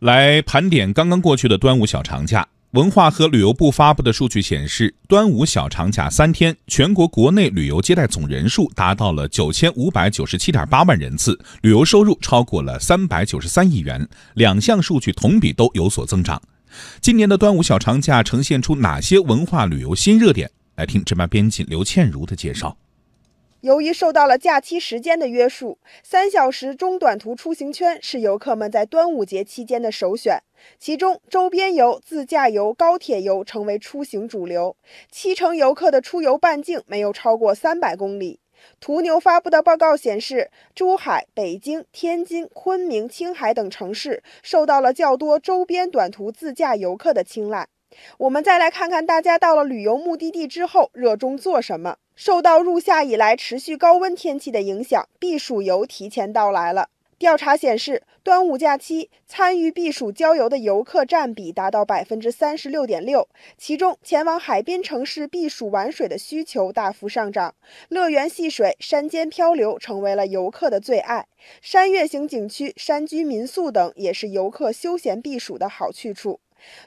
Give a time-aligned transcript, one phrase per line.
[0.00, 2.46] 来盘点刚刚过去的端午小长假。
[2.72, 16.40] 文化和旅游部发布的数据显示，端午小长假三天，全国国内旅游接待总人数达到了九千五百九十七点八万人次，旅游收入超过了三百九十三亿元，两项数据同比都有所增长。
[17.00, 20.48] 今年的端午小长假呈现出哪些文化旅游新热点？
[20.76, 22.76] 来听值班编辑刘倩茹的介绍。
[23.60, 30.40] 由于受到了假期时间的约束，三小时中短途出行圈是游客们在端午节期间的首选。
[30.78, 34.76] 其中，周边游、自驾游、高铁游成为出行主流。
[35.10, 38.38] 七成游客的出游半径没有超过三百公里。
[38.78, 47.66] 途牛发布的报告显示，珠海、北京、天津、昆明、青海等城市受到了较多周边短途自驾游客的青睐。
[48.18, 51.96] 我们再来看看大家到了旅游目的地之后热衷做什么。
[52.20, 56.88] 受到入夏以来持续高温天气的影响，避暑游提前到来了。
[57.16, 67.54] 调查显示，端午假期参与避暑郊游的游客占比达到百分之三十六点六，其中前往海滨城市避暑玩水的需求大幅上涨，
[67.88, 71.24] 乐园戏水、山间漂流成为了游客的最爱，
[71.62, 76.40] 山岳型景区、山居民宿等也是游客休闲避暑的好去处。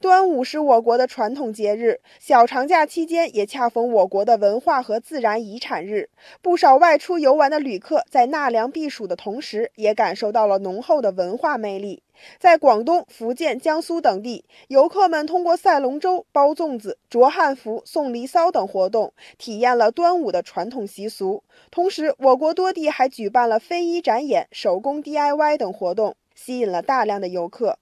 [0.00, 6.08] 端午是我国的传统节日，小长假期间也恰逢我国的文化和自然遗产日。
[6.42, 12.02] 不少外出游玩的旅客在纳凉避暑的同时，也感受到了浓厚的文化魅力。
[12.38, 21.42] 在广东、福建、江苏等地，游客们通过赛龙舟、包粽子、着汉服、送离骚等活动，体验了端午的传统习俗。
[21.70, 27.78] 同时，我国多地还举办了非遗展演、手工 DIY 等活动，吸引了大量的游客。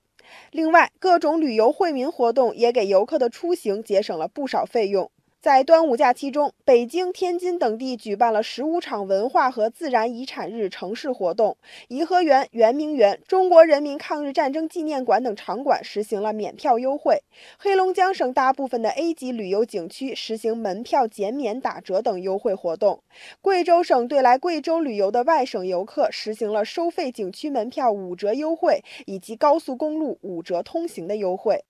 [0.51, 5.11] 另外，各种旅游惠民活动也给游客的出行节省了不少费用。
[5.45, 17.19] 在端午假期中，北京、天津等地举办了十五场文化和自然遗产日城市活动，颐和园、圆明园、中国人民抗日战争纪念馆等场馆实行了免票优惠。
[17.59, 23.03] 黑龙江省大部分的 A 级旅游景区实行门票减免、打折等优惠活动。
[23.43, 31.67] 贵州省对来贵州旅游的外省游客实行了收费景区门票五折优惠，以及高速公路五折通行的优惠。